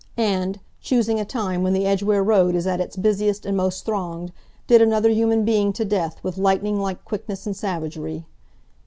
And, 0.17 0.59
choosing 0.81 1.19
a 1.19 1.25
time 1.25 1.61
when 1.61 1.73
the 1.73 1.85
Edgware 1.85 2.23
Road 2.23 2.55
is 2.55 2.65
at 2.65 2.81
its 2.81 2.95
busiest 2.95 3.45
and 3.45 3.55
most 3.55 3.85
thronged, 3.85 4.31
did 4.65 4.81
another 4.81 5.09
human 5.11 5.45
being 5.45 5.71
to 5.73 5.85
death 5.85 6.23
with 6.23 6.39
lightning 6.39 6.79
like 6.79 7.05
quickness 7.05 7.45
and 7.45 7.55
savagery. 7.55 8.25